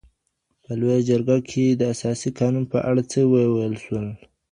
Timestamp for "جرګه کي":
1.09-1.65